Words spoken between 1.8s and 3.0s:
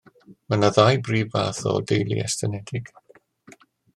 deulu estynedig